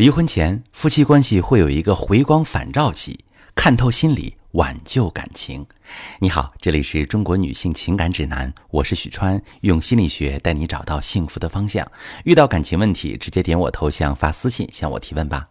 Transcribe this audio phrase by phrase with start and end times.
[0.00, 3.20] 离婚前，夫妻关系会有一个回光返照期，
[3.54, 5.66] 看透心理，挽救感情。
[6.20, 11.86] 你好，这里是中国女性情感指南，我是许川，用心理学带你找到幸福的方向。
[12.24, 15.46] 遇到感情问题，直接点我头像发私信向我提问吧。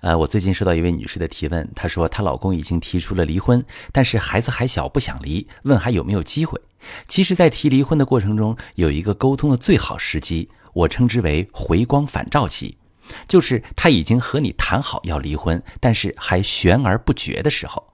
[0.00, 3.62] 呃，我最近收到一位女士的提问，她说她老公已经提出了离婚，
[3.92, 6.58] 但是孩子还小，不想离，问还有没有机会。
[7.06, 12.78] 其实，在提离婚的过程中，有一个沟通的最好时机，我称之为回光返照期。
[13.26, 17.92] 就是他已经和你谈好要离婚，但是还悬而不决的时候，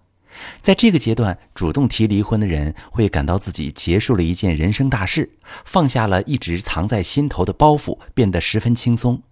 [0.61, 5.31] 在这个阶段，主动提离婚的人会感到自己结束了一件人生大事，
[5.65, 9.23] 放下了一直藏在心头的包袱，变得十分轻松。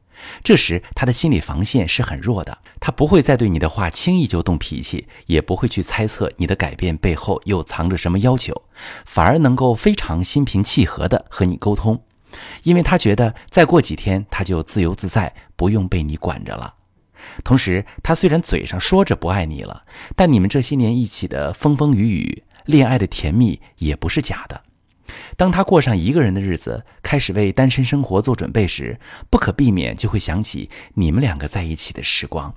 [0.44, 8.62] 这时，他的心理防线是很弱的，他不会再对你的话轻易就动脾气，也不会去猜测你的改变背后又藏着什么要求，
[9.04, 12.00] 反而能够非常心平气和地和你沟通。
[12.62, 16.74] 因为他觉得再过几天他就自由自在，不用被你管着了。
[17.42, 19.84] 同时，他虽然嘴上说着不爱你了，
[20.14, 24.60] 但你们这些年一起的风风雨雨、恋爱的甜蜜也不是假的。
[25.36, 28.98] 当他过上一个人的日子，开始为单身生活做准备时，
[29.30, 32.54] 不可避免就会想起你们两个在一起的时光。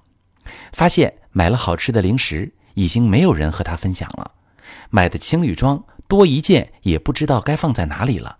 [0.72, 4.32] 发现买了好吃的零食，已经没有人和他分享了；
[4.90, 8.38] 买的情侣装多一件，也不知道该放在哪里了。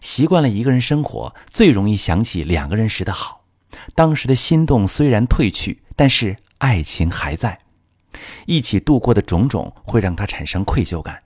[0.00, 3.44] 习惯了一个人生活，最容易想起两个人时的好。
[3.94, 7.60] 当时的心动虽然褪去，但是爱情还在。
[8.46, 11.22] 一起度过的种种会让他产生愧疚感。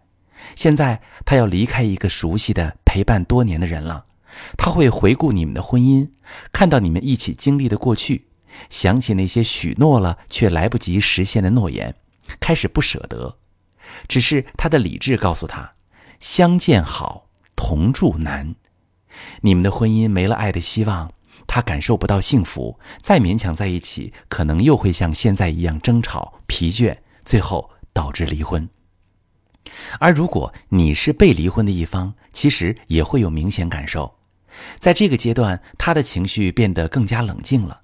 [0.55, 4.05] 现在他要离开一个熟悉的、陪伴多年的人了。
[4.58, 6.11] 他会回顾你们的婚姻，
[6.52, 8.27] 看到你们一起经历的过去，
[8.68, 11.94] 想起那些许诺了却来不及实现的诺言，
[12.41, 13.39] 开始不舍得。
[14.08, 15.74] 只是他的理智告诉他：
[16.20, 17.23] 相见好。
[17.56, 18.55] 同住难，
[19.42, 21.12] 你们的婚姻没了爱的希望，
[21.47, 28.69] 他感受不到幸福，再勉强在一起，可能又会像现在一样争吵、疲倦，最后导致离婚。
[29.98, 34.18] 而如果你是被离婚的一方，其实也会有明显感受，
[34.79, 37.80] 在这个阶段，他的情绪变得更加冷静了，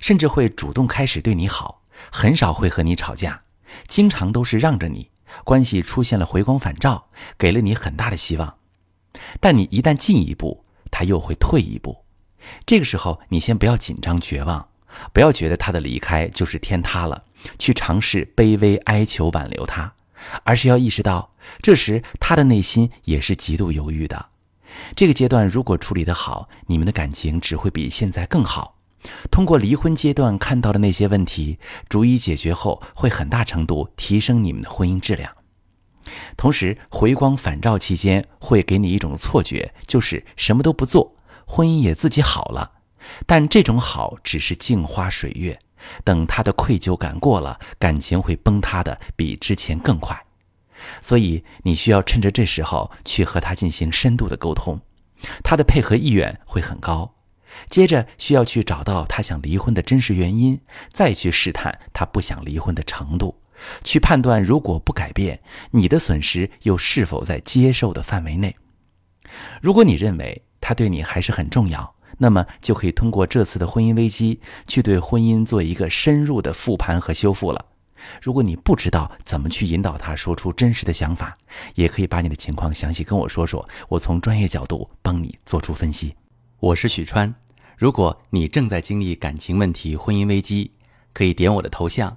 [0.00, 3.42] 甚至会主动开始对你好，很少会和你吵架，
[3.88, 5.10] 经常都是让着你，
[5.44, 8.58] 关系出现了回光返照，给了你很大的希望。
[9.40, 12.04] 但你一旦进一步，他又会退一步。
[12.66, 14.68] 这个时候，你先不要紧张绝望，
[15.12, 17.24] 不要觉得他的离开就是天塌了，
[17.58, 19.92] 去尝试卑微哀求挽留他，
[20.42, 21.30] 而是要意识到，
[21.62, 24.26] 这时他的内心也是极度犹豫的。
[24.94, 28.76] 这个阶段如果处理得好，你们的感情只会比现在更好。
[29.30, 31.58] 通过离婚阶段看到的那些问题，
[31.88, 35.30] 逐一解决后，会很大程度提升你们的婚姻质量。
[36.36, 41.16] 同时，回光返照期间会给你一种错觉，就是什么都不做，
[41.46, 42.72] 婚姻也自己好了。
[43.26, 45.58] 但这种好只是镜花水月，
[46.02, 50.18] 等他的愧疚感过了，感情会崩塌的比之前更快。
[51.00, 54.80] 所以，你需要趁着这时候去和他进行深度的沟通，
[55.42, 57.14] 他的配合意愿会很高。
[57.68, 60.60] 接着，需要去找到他想离婚的真实原因，
[60.92, 63.38] 再去试探他不想离婚的程度。
[63.82, 68.54] 去判断，如果不改变，你的损失又是否在接受的范围内？
[69.60, 77.66] 如果你认为他对你还是很重要，那么就可以通过这次的婚姻危机，去对婚姻做一个深入的复盘和修复了。
[78.20, 81.36] 如果你不知道怎么去引导他说出真实的想法，
[81.74, 86.14] 也可以把你的情况详细跟我说说，我从专业角度帮你做出分析。
[86.60, 87.34] 我是许川，
[87.76, 90.70] 如果你正在经历感情问题、婚姻危机，
[91.12, 92.16] 可以点我的头像。